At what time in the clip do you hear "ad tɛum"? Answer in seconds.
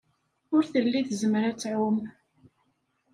1.49-1.97